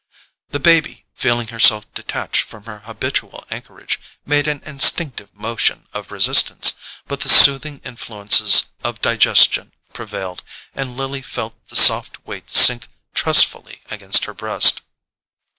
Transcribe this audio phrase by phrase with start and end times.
[0.49, 6.73] The baby, feeling herself detached from her habitual anchorage, made an instinctive motion of resistance;
[7.05, 10.43] but the soothing influences of digestion prevailed,
[10.73, 14.81] and Lily felt the soft weight sink trustfully against her breast.